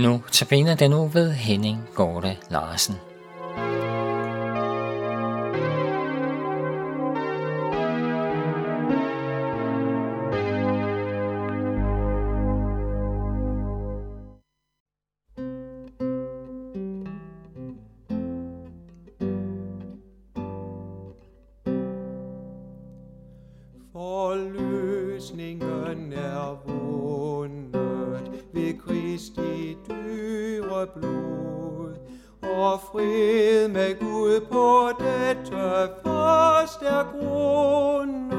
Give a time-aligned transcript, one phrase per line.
[0.00, 3.09] Nu tabiner den nu ved Henning Gorte Larsen.
[31.00, 31.94] Blod,
[32.42, 38.30] og fred med Gud på dette fast er grundet.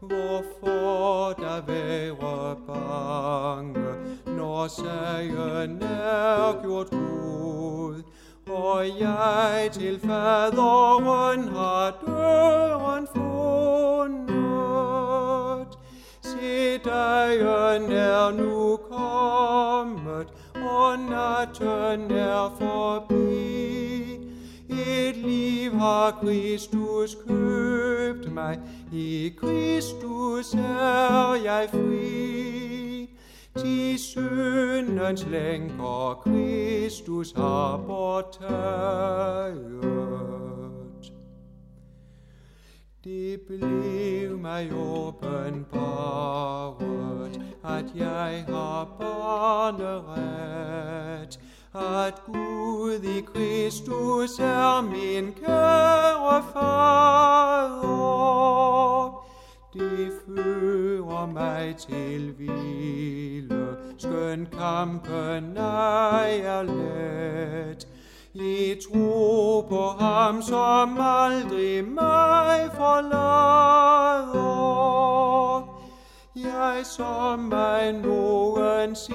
[0.00, 3.94] Hvorfor der være bange,
[4.26, 8.02] når sagen er gjort god,
[8.46, 14.40] og jeg til faderen har døren fundet.
[16.22, 18.59] Se, dagen er nu
[21.08, 23.90] natten er forbi.
[24.68, 28.58] Et liv har Kristus købt mig,
[28.92, 33.10] i Kristus er jeg fri.
[33.62, 38.50] De syndens lænker Kristus har bortaget.
[43.04, 45.60] Det blev mig åbenbaret,
[47.64, 50.20] at jeg har barneret,
[51.74, 56.90] at Gud i Kristus er min kære fader.
[59.74, 67.88] Det fører mig til hvile, skøn kampen ej er let.
[68.34, 73.30] I tro på ham, som aldrig mig forlader.
[76.36, 79.12] Jeg som mig nogensinde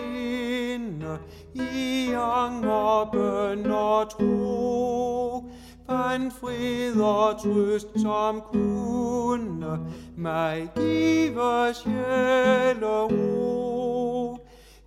[1.53, 5.43] i anger, bøn og tro,
[5.89, 9.79] fandt fred og trøst, som kunne
[10.17, 14.37] mig give sjæl og ro.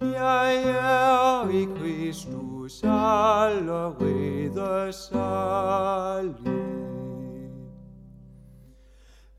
[0.01, 4.63] Jeg er i Kristus allerede
[4.93, 6.59] salig.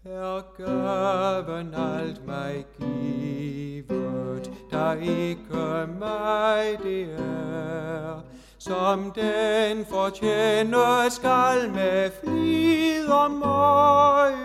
[0.06, 8.22] Er gaven alt mig givet, der ikke mig det er,
[8.57, 14.40] som den fortjener skal med flid og møje.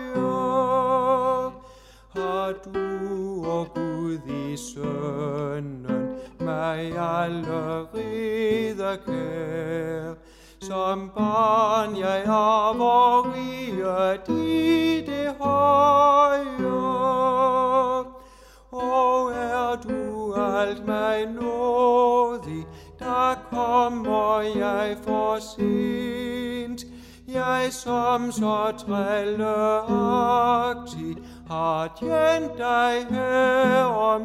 [2.15, 6.14] Har du og Gud i sønnen
[6.45, 10.13] mig allerede kær,
[10.61, 12.73] som barn jeg har
[13.35, 16.45] riget i det høje.
[18.71, 22.67] Og er du alt mig nådig,
[22.99, 26.85] der kommer jeg for sent.
[27.27, 31.17] Jeg som så trælleagtig
[31.47, 34.21] har tjent dig her og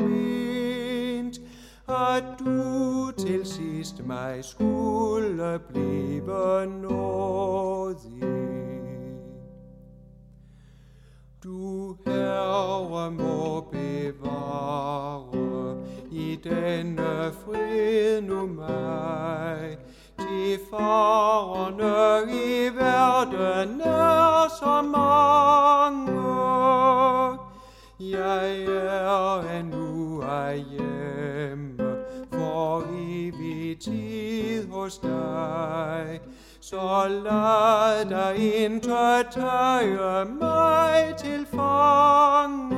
[1.90, 8.22] at du til sidst mig skulle blive nådig.
[11.44, 15.30] Du herre må bevare
[16.10, 19.78] i denne fred nu mig,
[20.18, 26.20] de farerne i verden er så mange.
[28.00, 30.89] Jeg er endnu ej
[33.80, 36.20] evig tid hos dig.
[36.60, 42.76] Så lad dig intet tage mig til fange.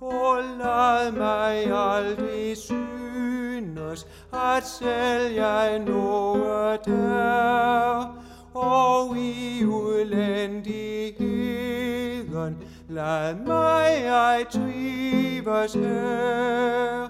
[0.00, 8.16] Og lad mig aldrig synes, at selv jeg noget er,
[8.54, 12.58] og i udlændigheden
[12.88, 17.01] lad mig ej trives her.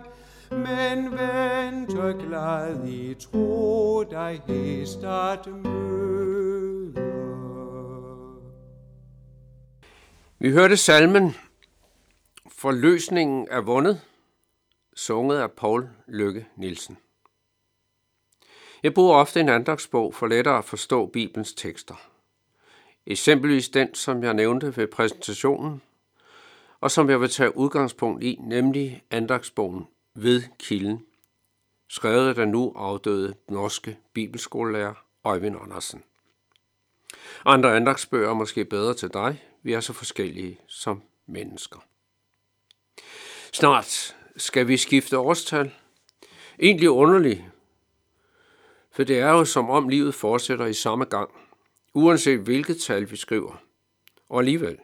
[0.73, 6.95] Men vente glad i tro dig hest at møde.
[10.39, 11.35] Vi hørte salmen
[12.49, 14.01] Forløsningen er vundet,
[14.97, 16.99] sunget af Paul Lykke Nielsen.
[18.83, 21.95] Jeg bruger ofte en andagsbog for lettere at forstå Bibelens tekster.
[23.07, 25.83] Eksempelvis den, som jeg nævnte ved præsentationen,
[26.81, 31.07] og som jeg vil tage udgangspunkt i, nemlig andagsbogen ved Kilden,
[31.89, 34.95] skrevet af den nu afdøde norske bibelskolelærer
[35.25, 36.03] Øjvind Andersen.
[37.45, 39.45] Andre andagsbøger er måske bedre til dig.
[39.63, 41.79] Vi er så forskellige som mennesker.
[43.53, 45.75] Snart skal vi skifte årstal?
[46.61, 47.43] Egentlig underligt,
[48.91, 51.31] for det er jo som om livet fortsætter i samme gang,
[51.95, 53.63] uanset hvilket tal vi skriver.
[54.29, 54.79] Og alligevel,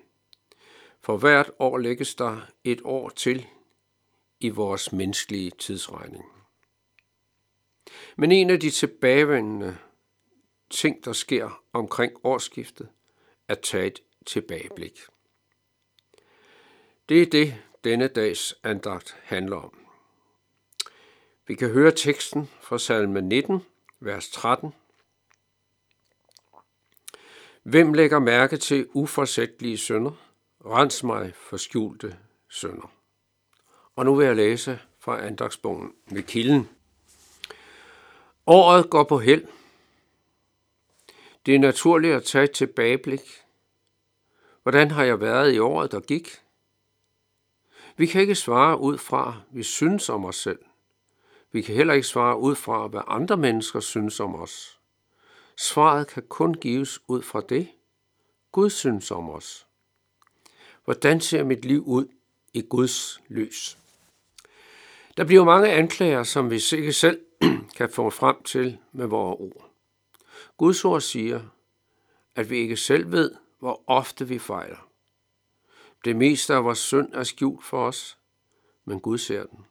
[1.00, 3.46] for hvert år lægges der et år til
[4.40, 6.24] i vores menneskelige tidsregning.
[8.16, 9.78] Men en af de tilbagevendende
[10.70, 12.88] ting, der sker omkring årsskiftet,
[13.48, 15.00] er tage et tilbageblik.
[17.08, 17.54] Det er det,
[17.84, 19.86] denne dags andagt handler om.
[21.46, 23.60] Vi kan høre teksten fra salme 19,
[24.00, 24.74] vers 13.
[27.62, 30.12] Hvem lægger mærke til uforsættelige sønder?
[30.64, 32.18] Rens mig for skjulte
[32.48, 32.97] sønder.
[33.98, 36.68] Og nu vil jeg læse fra andagsbogen med kilden.
[38.46, 39.46] Året går på held.
[41.46, 43.20] Det er naturligt at tage et tilbageblik.
[44.62, 46.28] Hvordan har jeg været i året, der gik?
[47.96, 50.58] Vi kan ikke svare ud fra, vi synes om os selv.
[51.52, 54.80] Vi kan heller ikke svare ud fra, hvad andre mennesker synes om os.
[55.56, 57.68] Svaret kan kun gives ud fra det,
[58.52, 59.66] Gud synes om os.
[60.84, 62.06] Hvordan ser mit liv ud
[62.52, 63.78] i Guds lys?
[65.18, 67.20] Der bliver mange anklager, som vi ikke selv
[67.76, 69.70] kan få frem til med vores ord.
[70.56, 71.40] Guds ord siger,
[72.34, 74.90] at vi ikke selv ved, hvor ofte vi fejler.
[76.04, 78.18] Det meste af vores synd er skjult for os,
[78.84, 79.66] men Gud ser den.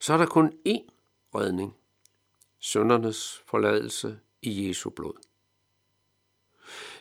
[0.00, 0.90] Så er der kun én
[1.34, 1.76] redning.
[2.58, 5.14] Søndernes forladelse i Jesu blod.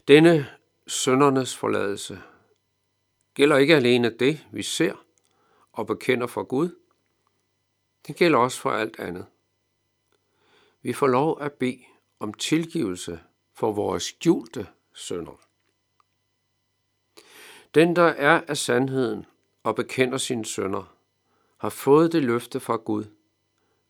[0.07, 0.47] Denne
[0.87, 2.21] søndernes forladelse
[3.33, 4.93] gælder ikke alene det, vi ser
[5.79, 6.75] og bekender for Gud.
[8.07, 9.25] Det gælder også for alt andet.
[10.81, 11.83] Vi får lov at bede
[12.19, 13.19] om tilgivelse
[13.53, 15.41] for vores skjulte sønder.
[17.75, 19.25] Den, der er af sandheden
[19.63, 20.95] og bekender sine sønder,
[21.57, 23.05] har fået det løfte fra Gud,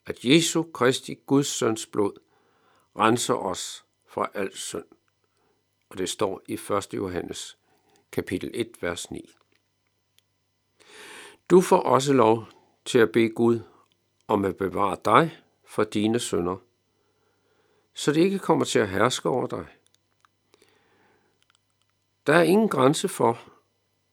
[0.06, 2.20] at Jesu Kristi Guds søns blod
[2.96, 4.86] renser os fra al synd.
[5.90, 6.94] Og det står i 1.
[6.94, 7.58] Johannes
[8.12, 9.39] kapitel 1, vers 9.
[11.50, 12.46] Du får også lov
[12.86, 13.60] til at bede Gud
[14.28, 16.56] om at bevare dig for dine sønder,
[17.94, 19.66] så det ikke kommer til at herske over dig.
[22.28, 23.40] Der er ingen grænse for,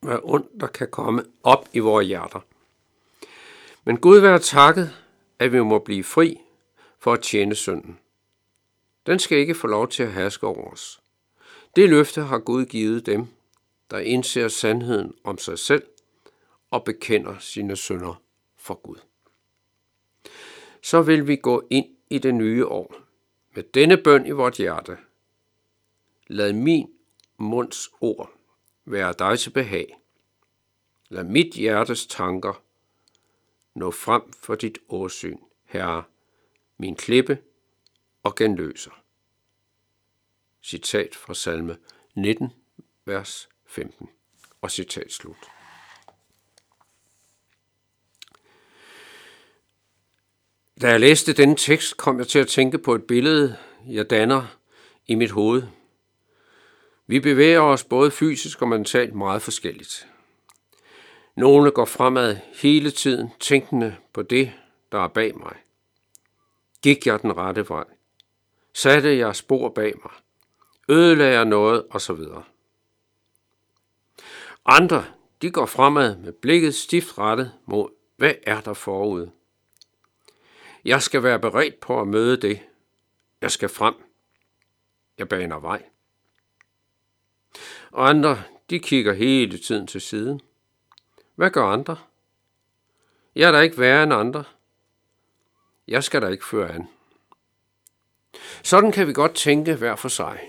[0.01, 2.41] hvad ondt der kan komme op i vores hjerter.
[3.85, 4.97] Men Gud være takket,
[5.39, 6.41] at vi må blive fri
[6.99, 7.99] for at tjene synden.
[9.07, 11.01] Den skal ikke få lov til at herske over os.
[11.77, 13.27] Det løfte har Gud givet dem,
[13.91, 15.83] der indser sandheden om sig selv
[16.71, 18.23] og bekender sine synder
[18.57, 18.97] for Gud.
[20.83, 22.95] Så vil vi gå ind i det nye år
[23.55, 24.99] med denne bøn i vort hjerte.
[26.27, 26.91] Lad min
[27.37, 28.31] munds ord
[28.85, 29.97] være dig til behag.
[31.09, 32.63] Lad mit hjertes tanker
[33.75, 36.05] nå frem for dit åsyn, Herre,
[36.79, 37.39] min klippe
[38.23, 39.03] og genløser.
[40.63, 41.77] Citat fra salme
[42.15, 42.53] 19,
[43.05, 44.09] vers 15
[44.61, 45.56] og citat slut.
[50.83, 53.57] Da jeg læste denne tekst, kom jeg til at tænke på et billede,
[53.89, 54.59] jeg danner
[55.07, 55.63] i mit hoved.
[57.07, 60.09] Vi bevæger os både fysisk og mentalt meget forskelligt.
[61.37, 64.53] Nogle går fremad hele tiden, tænkende på det,
[64.93, 65.57] der er bag mig.
[66.83, 67.85] Gik jeg den rette vej?
[68.75, 70.13] Satte jeg spor bag mig?
[70.89, 71.85] Ødelagde jeg noget?
[71.91, 72.45] Og så videre.
[74.65, 75.05] Andre,
[75.43, 79.31] de går fremad med blikket stift rettet mod, hvad er der forude?
[80.87, 82.61] Jeg skal være beredt på at møde det.
[83.41, 83.95] Jeg skal frem.
[85.19, 85.83] Jeg baner vej.
[87.91, 90.41] Og andre, de kigger hele tiden til siden.
[91.35, 91.97] Hvad gør andre?
[93.35, 94.45] Jeg er da ikke værre end andre.
[95.89, 96.89] Jeg skal da ikke føre an.
[98.63, 100.41] Sådan kan vi godt tænke hver for sig.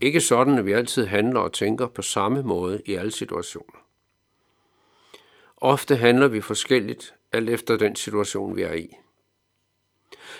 [0.00, 3.86] Ikke sådan, at vi altid handler og tænker på samme måde i alle situationer.
[5.56, 8.96] Ofte handler vi forskelligt, alt efter den situation, vi er i.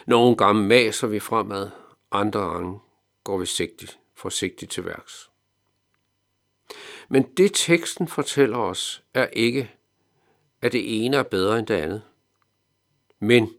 [0.07, 1.71] Nogle gange maser vi fremad,
[2.11, 2.81] andre gange
[3.25, 5.31] går vi sigtigt, forsigtigt til værks.
[7.09, 9.75] Men det teksten fortæller os, er ikke,
[10.63, 12.03] at det ene er bedre end det andet.
[13.19, 13.55] Men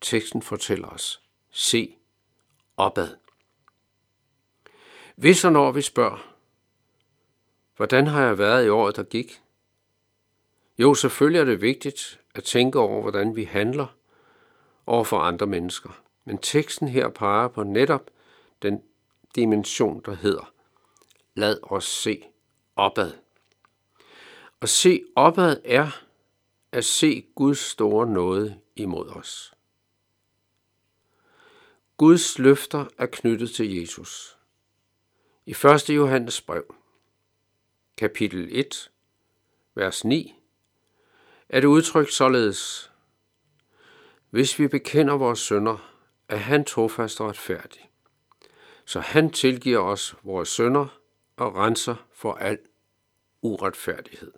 [0.00, 1.96] teksten fortæller os, se
[2.76, 3.16] opad.
[5.16, 6.34] Hvis og når vi spørger,
[7.76, 9.42] hvordan har jeg været i året, der gik?
[10.78, 13.86] Jo, selvfølgelig er det vigtigt at tænke over, hvordan vi handler
[14.88, 16.02] over for andre mennesker.
[16.24, 18.10] Men teksten her peger på netop
[18.62, 18.82] den
[19.34, 20.52] dimension, der hedder,
[21.34, 22.24] lad os se
[22.76, 23.12] opad.
[24.60, 25.90] Og se opad er
[26.72, 29.52] at se Guds store nåde imod os.
[31.96, 34.38] Guds løfter er knyttet til Jesus.
[35.46, 35.90] I 1.
[35.90, 36.74] Johannes brev,
[37.96, 38.90] kapitel 1,
[39.74, 40.34] vers 9,
[41.48, 42.87] er det udtrykt således,
[44.30, 45.92] hvis vi bekender vores sønder,
[46.28, 47.90] er han trofast og retfærdig,
[48.84, 50.86] så han tilgiver os vores sønder
[51.36, 52.58] og renser for al
[53.42, 54.32] uretfærdighed.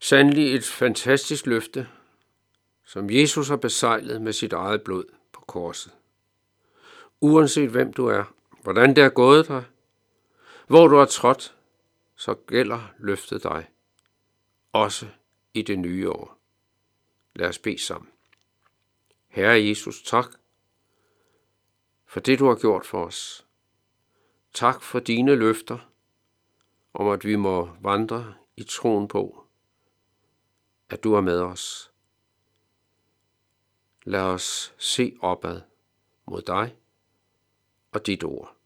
[0.00, 1.88] Sandelig et fantastisk løfte,
[2.84, 5.92] som Jesus har besejlet med sit eget blod på korset.
[7.20, 8.24] Uanset hvem du er,
[8.62, 9.64] hvordan det er gået dig,
[10.66, 11.54] hvor du har trådt,
[12.16, 13.68] så gælder løftet dig,
[14.72, 15.06] også
[15.54, 16.38] i det nye år.
[17.34, 18.08] Lad os bede sammen.
[19.32, 20.26] Herre Jesus, tak
[22.04, 23.46] for det, du har gjort for os.
[24.52, 25.78] Tak for dine løfter
[26.94, 29.46] om, at vi må vandre i troen på,
[30.88, 31.92] at du er med os.
[34.04, 35.60] Lad os se opad
[36.26, 36.76] mod dig
[37.92, 38.56] og dit ord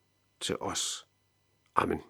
[0.41, 1.07] til os.
[1.75, 2.03] Amen.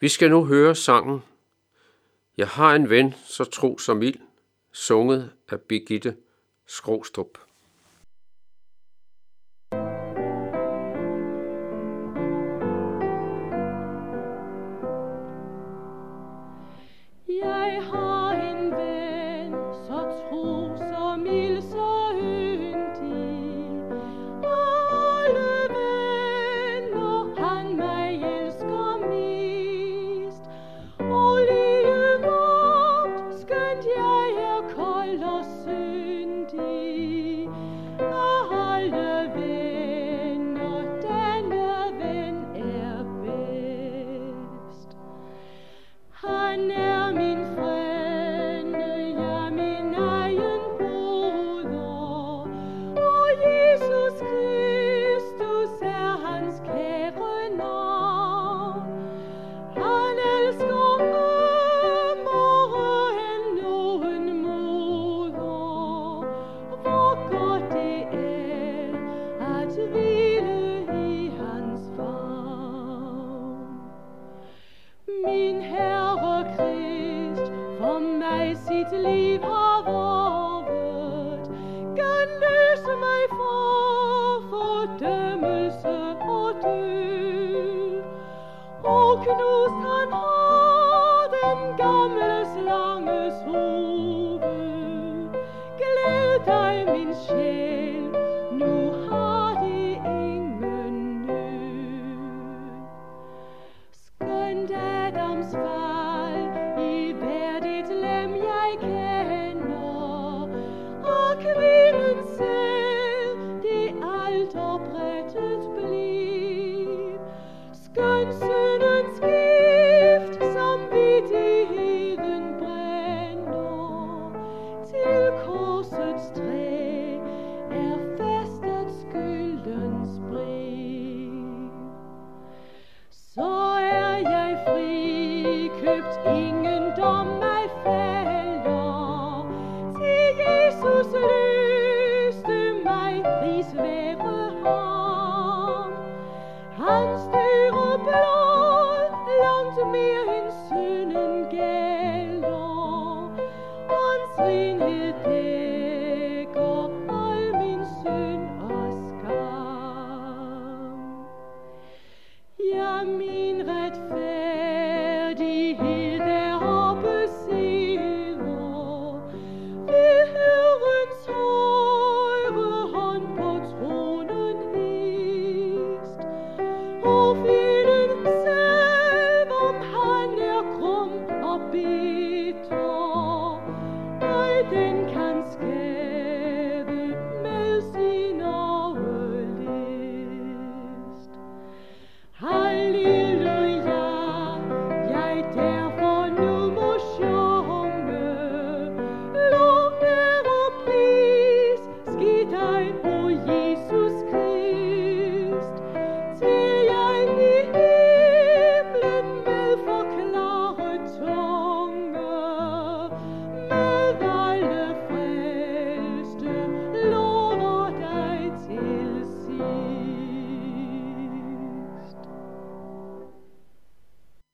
[0.00, 1.20] Vi skal nu høre sangen
[2.36, 4.31] Jeg har en ven, så tro som ild,
[4.72, 6.16] sunget af Birgitte
[6.66, 7.38] Skrostrup.